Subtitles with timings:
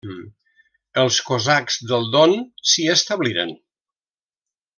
[1.01, 2.33] Els cosacs del Don
[2.71, 3.53] s'hi establiren.